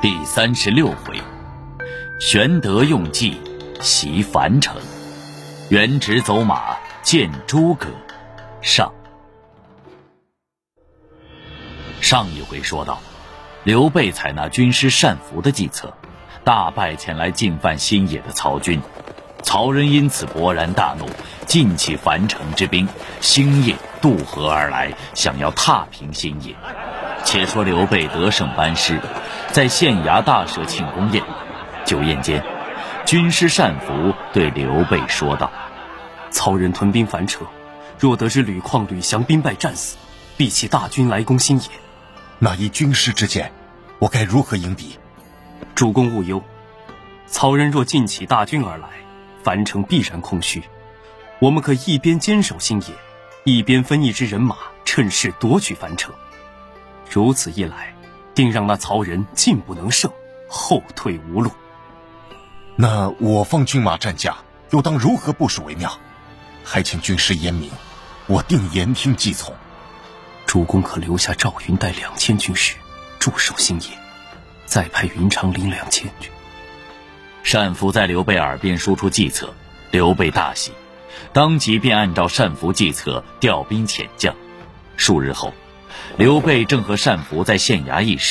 [0.00, 1.20] 第三十六回，
[2.20, 3.36] 玄德用计
[3.80, 4.76] 袭樊城，
[5.70, 7.88] 元直走马见诸葛。
[8.62, 8.94] 上
[12.00, 13.00] 上一回说到，
[13.64, 15.92] 刘备采纳军师单福的计策，
[16.44, 18.80] 大败前来进犯新野的曹军。
[19.42, 21.06] 曹仁因此勃然大怒，
[21.44, 22.86] 尽起樊城之兵，
[23.20, 26.54] 星夜渡河而来，想要踏平新野。
[27.24, 29.00] 且说刘备得胜班师。
[29.50, 31.24] 在县衙大设庆功宴，
[31.84, 32.44] 酒宴间，
[33.06, 35.50] 军师单福对刘备说道
[36.30, 37.46] ：“曹仁屯兵樊城，
[37.98, 39.96] 若得知吕旷、吕翔兵败战死，
[40.36, 41.64] 必起大军来攻新野。
[42.38, 43.50] 那依军师之见，
[43.98, 44.98] 我该如何迎敌？”
[45.74, 46.42] 主公勿忧，
[47.26, 48.88] 曹仁若尽起大军而来，
[49.42, 50.62] 樊城必然空虚。
[51.38, 52.88] 我们可一边坚守新野，
[53.44, 56.14] 一边分一支人马，趁势夺取樊城。
[57.10, 57.94] 如此一来。
[58.34, 60.12] 定让那曹仁进不能胜，
[60.48, 61.50] 后退无路。
[62.76, 64.36] 那我方军马战甲
[64.70, 65.98] 又当如何部署为妙？
[66.62, 67.68] 还请军师言明，
[68.28, 69.52] 我定言听计从。
[70.46, 72.76] 主公可留下赵云带两千军士
[73.18, 73.88] 驻守新野，
[74.66, 76.30] 再派云长领两千军。
[77.42, 79.52] 单福在刘备耳边说出计策，
[79.90, 80.70] 刘备大喜，
[81.32, 84.32] 当即便按照单福计策调兵遣将。
[84.96, 85.52] 数日后。
[86.16, 88.26] 刘备正和单福在县衙议事。